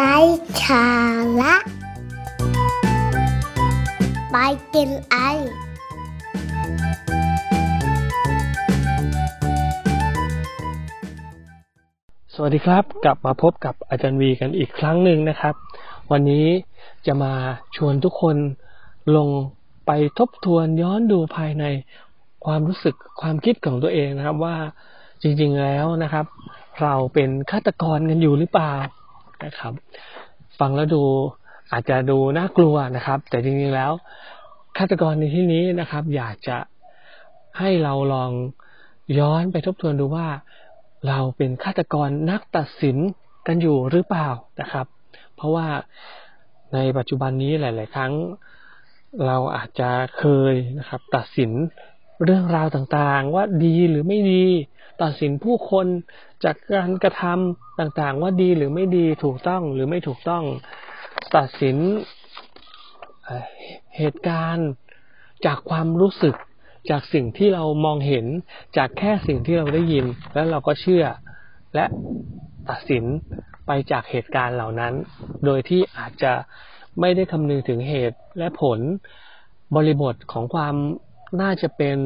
[0.00, 0.18] ไร้
[0.64, 0.86] สา
[1.40, 1.54] ระ
[4.30, 4.36] ไป
[4.74, 5.16] กินไอ
[12.34, 15.54] สวัสดีครับ กลับมาพบกับอาจารย์วีกันอีกครั้งหนึ่งนะครับ
[16.10, 16.46] วันนี้
[17.06, 17.32] จะมา
[17.76, 18.36] ชวนทุกคน
[19.16, 19.28] ลง
[19.86, 21.64] ไปทบทวนย้อนดูภายใน
[22.44, 24.56] ความรู้สึกความคิดของตัวเองนะครับว่า
[25.22, 26.26] จริงๆแล้วนะครับ
[26.82, 28.74] เราเป็นฆาตกรกันอยู่หรือเปล่า
[29.44, 29.72] นะครับ
[30.58, 31.02] ฟังแล้วดู
[31.72, 33.92] อาจจะดูน่ากลัวนะครับ แต่จริงๆแล้ว
[34.76, 36.58] ฆาตกรในที่นี้นะครับ อยากจะ
[37.58, 38.30] ให้เราลอง
[39.18, 40.28] ย้อนไปทบทวนดูว่า
[41.08, 42.96] เราเป็นฆาตกรนักตัดสิน
[43.46, 44.28] กันอยู่หรือเปล่า
[44.60, 44.86] นะครับ
[45.36, 45.66] เพราะว่า
[46.74, 48.12] ในปัจจุบันนี้หลาย ๆ ครั้ง
[49.26, 51.50] เราอาจจะเคยนะครับ ตัดสิน
[52.24, 54.44] เรื่องราวต่างๆ ว่าดีหรือไม่ดี
[55.02, 55.86] ตัดสินผู้คน
[56.44, 60.44] จากการกระทำต่างๆ ว่าดีหรือไม่ดีถูกต้องหรือไม่ถูกต้อง
[61.36, 61.76] ตัดสิน
[63.96, 64.68] เหตุการณ์
[65.46, 66.34] จากความรู้สึก
[66.90, 68.26] จากสิ่งที่เรามองเห็น
[68.76, 70.04] จากแค่สิ่งที่เราได้ยิน
[70.34, 71.04] แล้วเราก็เชื่อ
[71.74, 71.84] และ
[72.68, 73.04] ตัดสิน
[73.66, 74.94] ไปจากเหตุการณ์เหล่านั้น
[75.44, 76.32] โดยที่อาจจะ
[77.00, 78.80] ไม่ได้คำนึงถึงเหตุและผล
[79.76, 80.74] บริบทของความ
[81.40, 81.98] น่าจะเป็น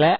[0.00, 0.12] และ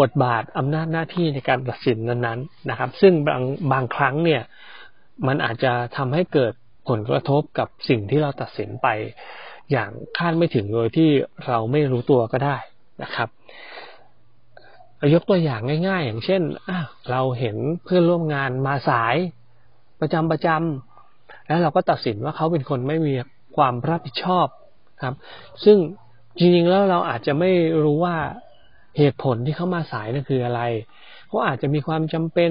[0.00, 4.42] บทบาทอำนาจหน้าที่ในการตัดสินนั้นๆนะครับ ซึ่งบางบางครั้งเนี่ย
[5.26, 6.52] มันอาจจะทำให้เกิด
[6.88, 8.88] ผลกระทบกับสิ่งที่เราตัดสินไป
[9.72, 11.10] อย่างคาดไม่ถึงโดยที่
[11.46, 12.56] เราไม่รู้ตัวก็ได้
[13.02, 13.28] นะครับ
[15.14, 16.42] ยกตัวอย่างง่าย ๆ อย่างเช่น
[17.10, 19.16] เราเห็นเพื่อนร่วมงานมาสาย
[20.00, 23.14] ประจำประจำแล้วเราก็ตัดสินว่าเขาเป็นคนไม่มี
[23.56, 24.46] ความรับผิดชอบ
[25.02, 25.14] ครับ
[25.64, 25.78] ซึ่ง
[26.38, 27.50] จริงๆแล้วเราอาจจะไม่
[27.84, 28.16] รู้ว่า
[28.98, 30.60] เหตุผลที่เขามาสายนั่นคืออะไร
[31.26, 32.50] เขาอาจจะมีความจำเป็น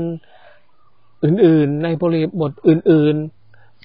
[1.24, 3.16] อื่นๆ ในบริบทอื่น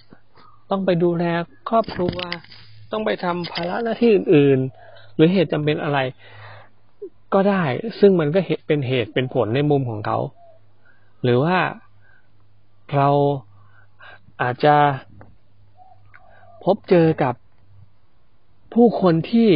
[0.01, 1.25] ๆ ต้องไปดูแล
[1.69, 2.17] ครอบครัว
[2.93, 5.99] ต้องไปทำภาระหน้าที่อื่นๆ หรือเหตุจำเป็นอะไร
[7.35, 7.65] ก็ได้
[8.01, 10.19] ซึ่งมันก็เป็นเหตุเป็นผลในมุมของเขา
[11.23, 11.59] หรือว่า
[12.95, 13.09] เรา
[14.43, 14.77] อาจจะ
[16.65, 17.35] พบเจอกับ
[18.75, 19.51] ผู้คนที่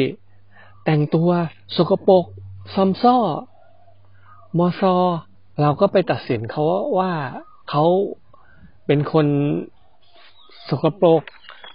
[0.85, 1.31] แต่งตัว
[1.77, 2.25] สกปรก
[2.75, 3.16] ซอมซ่อ
[4.59, 4.94] มอซอ
[5.60, 6.65] เราก็ไปตัดสินเขา
[6.99, 7.12] ว่า
[7.71, 7.84] เขา
[8.87, 9.27] เป็นคน
[10.69, 11.22] สกปรก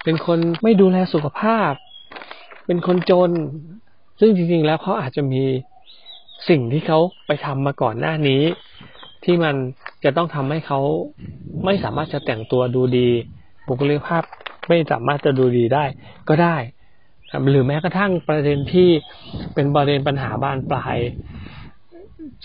[0.03, 1.72] เป็นคนไม่ดูแลสุขภาพ
[2.66, 3.31] เป็นคนจน
[4.19, 5.44] ซึ่งจริงๆแล้วเขาอาจจะมี
[6.50, 8.44] สิ่งที่เขาไปทำมาก่อนหน้านี้
[9.24, 9.56] ที่มัน
[10.03, 10.80] จะต้องทำให้เขา
[11.66, 13.09] ไม่สามารถจะแต่งตัวดูดี
[13.68, 14.24] บุคลิกภาพ
[14.68, 15.86] ไม่สามารถจะดูดีได้
[16.30, 16.56] ก็ได้
[17.52, 18.90] หรือแม้กระทั่งประเด็นที่
[19.54, 20.98] เป็นประเด็นปัญหาบานปลาย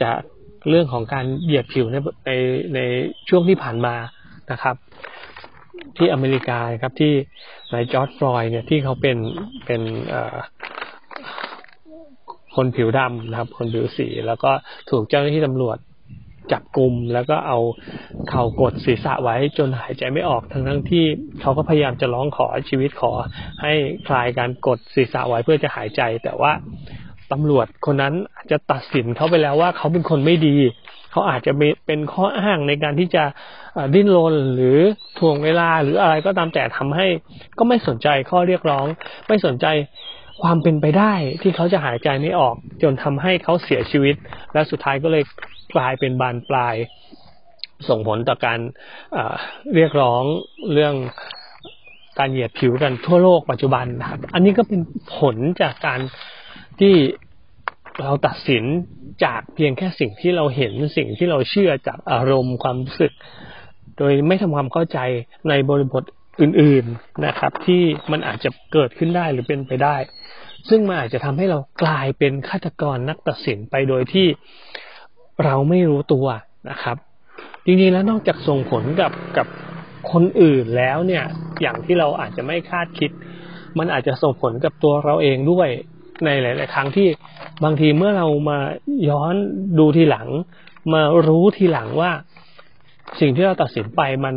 [0.03, 0.21] จาก
[0.69, 2.31] เรื่องของการเหยียดผิวในใน
[2.75, 2.81] ใน
[3.29, 3.95] ช่วงที่ผ่านมา
[4.53, 4.77] นะครับ
[5.97, 7.13] ที่อเมริกาครับที่
[7.73, 9.17] นายจอร์ดฟลอยเนี่ยที่เขาเป็น
[9.67, 9.83] เป็น
[12.57, 14.51] คนผิวดำนะครับ คนผิวสีแล้วก็
[14.91, 15.79] ถูกเจ้าหน้าที่ตำรวจ
[16.53, 17.59] จับกลุ่มแล้วก็เอา
[18.31, 21.05] เข่ากดศีรษะไว้จนหายใจไม่ออกทั้งทั้งที่
[21.41, 23.13] เขาก็พยายามจะร้องขอชีวิตขอ
[23.63, 23.73] ให้
[24.07, 26.53] คลายการกดศีรษะไว้เพื่อจะหายใจ แต่ว่า
[27.33, 30.57] ตำรวจคนนั้นอาจจะตัดสินเขาไปแล้วว่าเขาเป็นคนไม่ดี
[31.11, 31.53] เขาอาจจะ
[31.87, 33.25] เป็นข้ออ้างในการที่จะ
[33.95, 34.79] ดิ้นรนหรือ
[35.19, 37.07] ถ่วงเวลาหรืออะไรก็ตามแต่ทำให้
[37.59, 38.87] ก็ไม่สนใจข้อเรียกร้อง
[39.29, 39.67] ไม่สนใจ
[40.43, 44.15] ความเป็นไปได้ที่เขาจะหายใจไม่ออก จนทำให้เขาเสียชีวิต
[44.53, 45.25] และสุดท้ายก็เลย
[45.75, 46.75] กลายเป็นบานปลาย
[47.89, 48.59] ส่งผลต่อการ
[49.75, 50.23] เรียกร้อง
[50.73, 50.95] เรื่อง
[52.19, 54.81] การเหยียดผิวกันทั่วโลกปัจจุบันนะครับ อันนี้ก็เป็น
[55.19, 56.01] ผลจากการ
[56.81, 56.95] ที่
[58.01, 58.65] เราตัดสิน
[59.25, 63.13] จากเพียงแค่สิ่งที่เราเห็นสิ่งที่เราเชื่อจากอารมณ์ความรู้สึก
[63.99, 64.99] โดยไม่ทำความเข้าใจ
[65.49, 66.03] ในบริบท
[66.41, 67.83] อื่น ๆนะครับ ที่
[68.13, 69.97] มันอาจจะเกิดขึ้นได้หรือเป็นไปได้
[70.69, 74.27] ซึ่งมันอาจจะทำให้เรากลายเป็นฆาตกรนักตัดสินไปโดยที่
[75.45, 76.27] เราไม่รู้ตัว
[76.71, 76.97] นะครับ
[77.67, 79.47] จริงๆแล้วนอกจากส่งผลกับกับ
[80.13, 81.25] คนอื่นแล้วเนี่ย
[81.63, 83.11] อย่างที่เราอาจจะไม่คาดคิด
[83.79, 85.69] มันอาจจะส่งผลกับตัวเราเองด้วย
[86.25, 87.09] ในหลาย ๆ ครั้งที่
[87.65, 88.59] บางทีเมื่อเรามา
[89.09, 89.35] ย้อน
[89.79, 90.29] ดูทีหลัง
[90.93, 92.11] มารู้ทีหลังว่า
[93.21, 94.35] สิ่งที่เราตัดสินไปมัน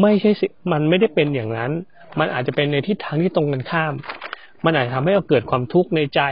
[0.00, 0.30] ไม่ใช่
[0.72, 1.70] มันไม่ได้เป็นอย่างนั้น
[2.18, 3.92] มันอาจจะเป็นในทิศทางที่ตรงกันข้าม
[4.64, 6.22] มันอาจจะทำให้เราเกิดความทุกข์ในใจ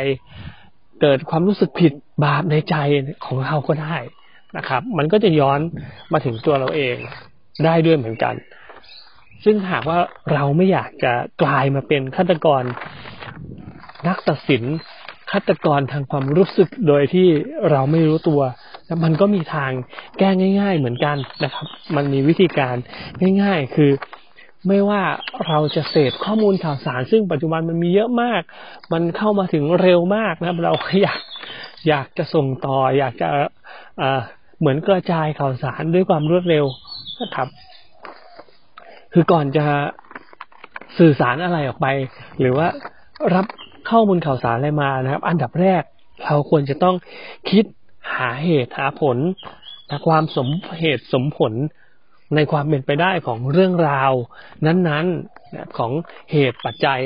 [1.03, 1.93] เกิดความรู้สึกผิด
[2.25, 2.77] บาปในใจ
[3.25, 3.97] ของเราก็ได้
[4.57, 5.61] นะครับ มันก็จะย้อน
[6.13, 6.97] มาถึงตัวเราเอง
[7.65, 8.35] ได้ด้วยเหมือนกัน
[9.45, 9.99] ซึ่งหากว่า
[10.33, 11.13] เราไม่อยากจะ
[11.43, 12.63] กลายมาเป็นฆาตกร
[14.09, 14.63] นักตัดสิน
[15.33, 17.29] ฆาตกรทางความรู้สึกโดยที่
[17.71, 18.41] เราไม่รู้ตัว
[18.87, 19.71] แล้วมันก็มีทาง
[20.19, 20.31] แก้
[20.61, 22.77] ง่าย ๆ เหมือนกันนะครับ มันมีวิธีการ
[23.43, 23.91] ง่าย ๆ คือ
[24.69, 25.03] ไม่ว่า
[25.47, 28.43] เราจะเสพข้อมูลข่าวสาร ซึ่งปัจจุบันมันมีเยอะมาก
[28.93, 30.73] มันเข้ามาถึงเร็วมากนะครับ เรา
[31.03, 31.21] อยาก
[31.89, 33.29] อยากจะส่งต่อ อยากจะ
[34.61, 36.65] เหมือนกระจายข่าวสารด้วยความรวดเร็ว
[37.21, 37.49] นะครับ
[39.13, 39.67] คือก่อนจะ
[40.99, 41.87] สื่อสารอะไรออกไป
[42.41, 42.69] หรือว่า
[43.35, 43.47] รับ
[43.91, 45.83] ข้อมูลข่าวสารอะไรมานะครับ อันดับแรก
[46.25, 46.95] เราควรจะต้อง
[47.51, 47.65] คิด
[48.17, 49.17] หาเหตุหาผล
[49.91, 50.49] นะความสม
[50.81, 51.53] เหตุสมผล
[52.35, 54.13] ในความเป็นไปได้ของเรื่องราว
[54.67, 55.93] นั้นๆของ
[56.33, 57.01] เหตุปัจจัย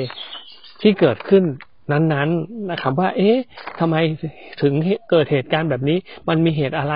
[0.81, 1.45] ที่เกิดขึ้น
[1.91, 3.37] นั้นๆนะครับว่า เอ๊ะ
[3.79, 3.95] ทำไม
[4.61, 4.73] ถึง
[5.11, 5.97] เกิดเหตุการณ์แบบนี้
[6.29, 6.95] มันมีเหตุอะไร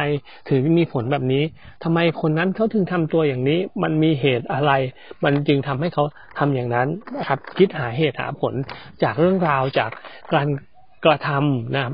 [0.50, 1.44] ถึงมีผลแบบนี้
[1.84, 4.72] ทำไมคนนั้นเขาถึงทำตัวอย่างนี้ มันมีเหตุอะไร
[5.24, 6.04] มันจึงทำให้เขา
[6.40, 6.88] ทำอย่างนั้น
[7.18, 8.54] นะครับ คิดหาเหตุหาผล
[9.04, 9.92] จากเรื่องราวจาก
[10.34, 10.48] การ
[11.06, 11.94] กระทำนะครับ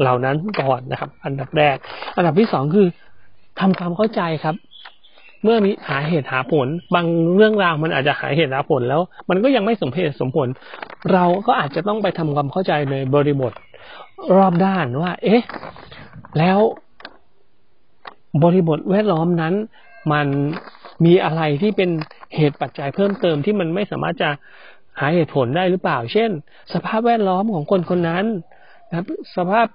[0.00, 1.76] เหล่านั้นก่อนนะครับ อันดับแรก
[2.16, 2.88] อันดับที่สองคือ
[3.60, 4.56] ทำความเข้าใจครับ
[5.42, 7.06] เมื่อมีหาเหตุหาผล บาง
[7.36, 9.00] เรื่องราวมันอาจจะหาเหตุหาผลแล้ว
[9.30, 10.48] มันก็ยังไม่สมเหตุสมผล
[11.12, 13.52] เราก็อาจจะต้องไปทำความเข้าใจในบริบท
[14.36, 15.42] รอบด้านว่า เอ๊ะ
[16.38, 16.58] แล้ว
[18.42, 19.54] บริบทแวดล้อมนั้น
[20.12, 20.26] มัน
[21.04, 21.90] มีอะไรที่เป็น
[22.36, 24.30] เหตุปัจจัยเพิ่มเติมที่มันไม่สามารถจะ
[25.00, 26.30] หาเหตุผลได้หรือเปล่า เช่น
[26.74, 28.24] สภาพแวดล้อมของคนคนนั้น
[28.88, 29.06] นะครับ
[29.36, 29.66] สภาพ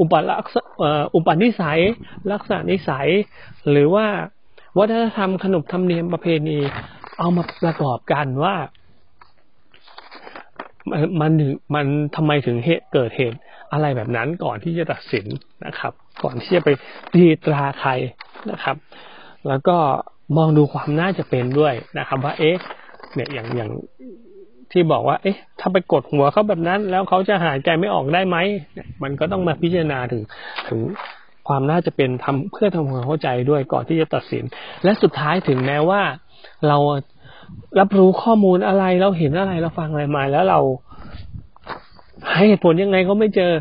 [0.00, 0.56] อุปลักษ
[1.14, 1.80] อุปนิสัย
[2.32, 3.08] ลักษณะนิสัย
[3.70, 4.06] หรือว่า
[4.78, 6.58] วัฒนธรรมขนบธรรมเนียมประเพณี
[7.18, 8.54] เอามาประกอบกันว่า
[11.20, 11.86] มันถึงมัน
[12.16, 13.38] ทำไมถึงเหตุเกิดเหตุ
[13.72, 15.26] อะไรแบบนั้นก่อนที่จะตัดสิน
[15.66, 16.68] นะครับ ก่อนที่จะไป
[17.12, 17.90] ตีตราใคร
[18.50, 18.76] นะครับ
[19.48, 19.76] แล้วก็
[20.36, 22.56] มองดูความน่าจะเป็นด้วยนะครับ ว่าเอ๊ะ
[23.14, 23.70] เนี่ยอย่างอย่าง
[24.72, 28.36] ที่บอกว่า เอ๊ะ ถ้าไปกดหัวเขาแบบนั้น แล้วเขาจะหายใจไม่ออกได้ไหม
[29.02, 30.22] มันก็ต้องมาพิจารณาถึง
[30.68, 30.80] ถึง
[31.50, 34.44] ความน่าจะเป็นทำเพื่อทำความเข้าใจด้วยก่อนที่จะตัดสิน
[34.84, 36.02] และสุดท้ายถึงแม้ว่า
[36.68, 36.78] เรา
[37.78, 40.60] รับรู้ข้อมูลอะไรเราเห็นอะไรเราฟังอะไรมาแล้วเรา
[42.34, 43.52] ให้เหตุผลยังไงก็ไม่เจอ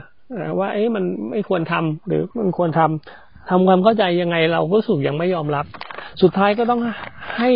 [0.60, 5.66] ว่า เอ๊ะมันไม่ควรทำหรือมันควรทำทำความเข้าใจยังไงเราก็สุกยังไม่ยอมรับ
[6.22, 6.82] สุดท้ายก็ต้อง
[7.38, 7.50] ให้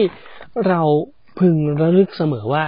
[0.68, 0.82] เรา
[1.40, 2.64] พึงระลึกเสมอว่า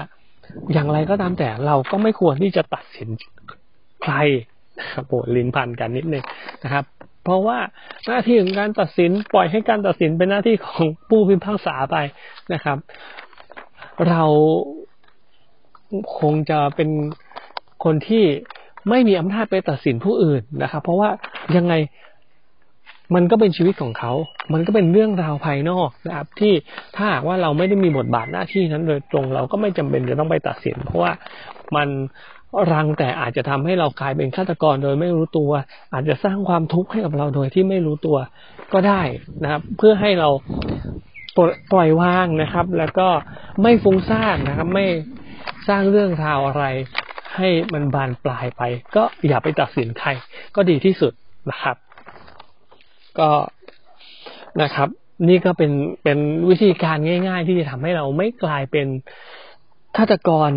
[0.73, 3.09] อย่างไรก็ตามแต่เราก็ไม่ควรที่จะตัดสิน
[4.03, 4.15] ใคร
[4.93, 6.23] ครับโอ้ลิ้นพันกันนิดนึง
[6.63, 6.83] นะครับ
[7.25, 7.59] เพราะว่า
[8.07, 11.97] หน้าที่ของการตัดสินปล่อยให้การตัดสินเป็นหน้าที่ของผู้พิพากษาไป
[12.53, 12.77] นะครับ
[14.09, 14.23] เรา
[16.19, 16.89] คงจะเป็น
[17.83, 18.23] คนที่
[18.89, 21.09] ไม่มีอำนาจไปตัดสินผู้อื่นนะครับ เพราะว่า
[21.55, 21.73] ยังไง
[23.15, 24.13] มันก็เป็นชีวิตของเขา
[24.53, 26.53] มันก็เป็นเรื่องราวภายนอกนะครับ ที่
[26.95, 31.11] ถ้าว่าเราไม่ได้มีบทบาทหน้าที่นั้นโดยตรงเราก็ไม่จำเป็นจะต้องไปตัดสิน เพราะว่า
[31.75, 31.87] มัน
[32.73, 35.51] รังแต่อาจจะทำให้เรากลายเป็นฆาตกรโดยไม่รู้ตัว
[35.93, 38.17] อาจจะสร้างความทุกข์ให้กับเราโดยที่ไม่รู้ตัว
[38.73, 39.01] ก็ได้
[39.43, 40.29] นะครับ เพื่อให้เรา
[41.71, 43.07] ปล่อยวางนะครับ แล้วก็
[43.61, 44.85] ไม่ฟุ้งซ่านนะครับ ไม่
[45.67, 46.63] สร้างเรื่องราวอะไร
[47.35, 48.61] ให้มันบานปลายไป
[48.95, 50.09] ก็อย่าไปตัดสินใคร
[50.55, 51.13] ก็ดีที่สุด
[51.49, 51.75] นะครับ
[53.19, 53.31] ก็
[54.61, 54.89] นะครับ
[55.29, 55.71] นี่ก็เป็น
[56.03, 56.19] เป็น
[56.49, 56.97] วิธีการ
[57.27, 58.87] ง่าย ๆ ที่จะทำให้เราไม่กลายเป็น
[59.97, 60.51] ฆาตกร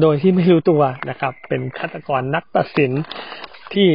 [0.00, 2.90] โดยที่ไม่รู้ตัวนะครับ เป็นฆาตกรนักตัดสิน
[3.72, 3.88] ที่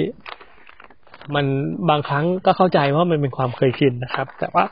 [1.35, 1.45] มัน
[1.89, 4.63] บางครั้งก็เข้าใจว่ามันเป็นความเคยชินนะครับ แต่ว่า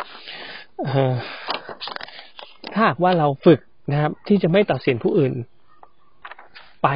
[2.73, 3.59] ถ้าหากว่าเราฝึก
[3.91, 5.33] นะครับ ที่จะไม่ตัดสินผู้อื่น
[6.83, 6.87] ไป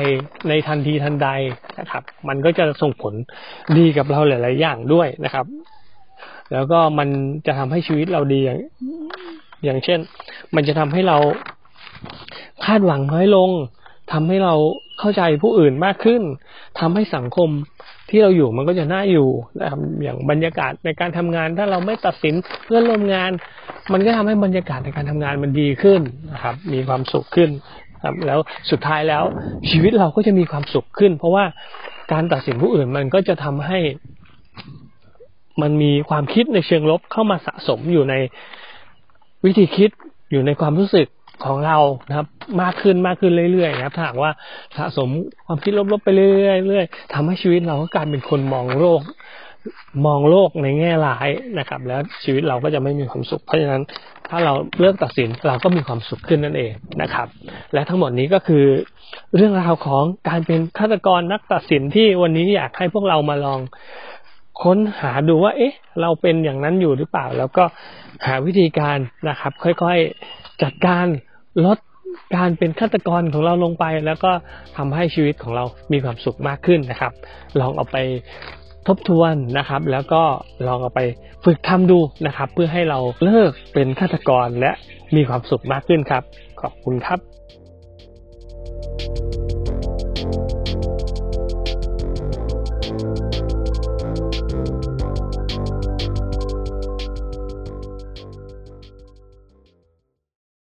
[0.48, 1.30] ในทันทีทันใด
[1.80, 3.14] นะครับ มันก็จะส่งผล
[3.78, 5.46] ดีกับเราหลาย ๆ อย่างด้วยนะครับ
[6.54, 7.08] แล้วก็มัน
[7.46, 8.60] จะทำให้ชีวิตเราดีอย่าง
[9.64, 10.00] อย่างเช่น
[10.56, 11.18] มันจะทำให้เรา
[12.66, 13.50] คาดหวังน้อยลง
[14.12, 14.56] ทำให้เรา
[15.00, 16.22] เข้าใจผู้อื่นมากขึ้น
[16.80, 17.50] ทำให้สังคม
[18.10, 19.28] ที่เราอยู่มันก็จะน่าอยู่
[19.60, 23.32] นะครับอย่างบรรยากาศในการทำงาน ถ้าเราไม่ตัดสินเพื่อนร่วมงาน
[23.94, 26.02] มันก็ทำให้บรรยากาศในการทำงานมันดีขึ้น
[26.34, 27.50] นะครับ มีความสุขขึ้น
[28.04, 28.40] ครับแล้ว
[28.72, 29.24] สุดท้ายแล้ว
[29.70, 31.46] ชีวิตเราก็จะมีความสุขขึ้น เพราะว่า
[32.12, 33.80] การตัดสินผู้อื่นมันก็จะทำให้
[35.62, 38.16] มันมีความคิดในเชิงลบเข้ามาสะสมอยู่ใน
[39.46, 39.90] วิธีคิด
[40.32, 41.08] อยู่ในความรู้สึก
[41.46, 41.78] ของเรา
[42.10, 42.28] นะครับ
[42.62, 44.32] มากขึ้นมากขึ้นเรื่อยๆนะครับถ้าหากว่า
[44.78, 45.10] สะสม
[45.46, 49.02] ความคิดลบๆไปเรื่อยๆทำให้ชีวิตเราก็กลายเป็นคนมองโลก
[50.06, 53.82] มองโลกในแง่ร้ายนะครับ แล้วชีวิตเราก็จะไม่มีความสุข เพราะฉะนั้น
[54.30, 56.72] ถ้าเราเลือกตัดสินเราก็มีความสุขขึ้นนั่นเอง
[57.02, 57.28] นะครับ
[57.74, 58.66] และทั้งหมดนี้ก็คือ
[59.36, 63.60] เรื่องราวของการเป็นฆาตกรนักตัดสินที่วันนี้อยากให้พวกเรามาลอง
[64.64, 67.64] ค้นหาดูว่า เอ๊ะ เราเป็นอย่างนั้นอยู่หรือเปล่า แล้วก็
[68.28, 68.98] หาวิธีการ
[69.30, 71.06] นะครับ ค่อยๆ จัดการ
[71.66, 71.78] ลด
[72.36, 74.32] การเป็นฆาตกรของเราลงไป แล้วก็
[74.78, 77.14] ทำให้ชีวิตของเรามีความสุขมากขึ้นนะครับ
[77.60, 77.98] ลองเอาไป
[78.88, 80.24] ทบทวนนะครับ แล้วก็
[80.68, 81.02] ลองเอาไป
[81.46, 84.72] ฝึกทำดูนะครับ เพื่อให้เราเลิกเป็นฆาตกรและ
[85.16, 86.24] มีความสุขมากขึ้นครับ
[86.62, 87.20] ขอบคุณครับ